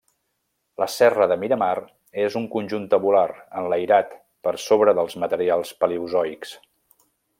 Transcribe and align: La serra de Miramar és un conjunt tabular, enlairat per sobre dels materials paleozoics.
La 0.83 0.85
serra 0.93 1.25
de 1.31 1.35
Miramar 1.41 1.75
és 2.23 2.37
un 2.39 2.47
conjunt 2.55 2.87
tabular, 2.93 3.27
enlairat 3.61 4.17
per 4.49 4.55
sobre 4.65 4.97
dels 5.01 5.19
materials 5.25 5.75
paleozoics. 5.85 6.57